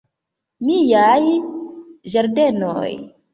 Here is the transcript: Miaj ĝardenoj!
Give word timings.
Miaj 0.69 1.25
ĝardenoj! 2.15 2.89